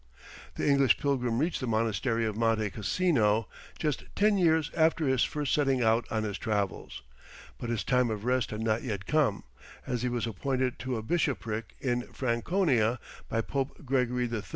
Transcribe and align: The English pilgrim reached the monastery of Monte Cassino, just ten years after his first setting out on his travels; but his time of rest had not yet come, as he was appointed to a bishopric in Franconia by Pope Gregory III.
The 0.55 0.67
English 0.67 0.97
pilgrim 0.97 1.37
reached 1.37 1.59
the 1.59 1.67
monastery 1.67 2.25
of 2.25 2.35
Monte 2.35 2.71
Cassino, 2.71 3.47
just 3.77 4.03
ten 4.15 4.35
years 4.35 4.71
after 4.75 5.07
his 5.07 5.23
first 5.23 5.53
setting 5.53 5.83
out 5.83 6.11
on 6.11 6.23
his 6.23 6.39
travels; 6.39 7.03
but 7.59 7.69
his 7.69 7.83
time 7.83 8.09
of 8.09 8.25
rest 8.25 8.49
had 8.49 8.61
not 8.61 8.81
yet 8.81 9.05
come, 9.05 9.43
as 9.85 10.01
he 10.01 10.09
was 10.09 10.25
appointed 10.25 10.79
to 10.79 10.97
a 10.97 11.03
bishopric 11.03 11.75
in 11.79 12.11
Franconia 12.11 12.97
by 13.29 13.41
Pope 13.41 13.85
Gregory 13.85 14.27
III. 14.27 14.41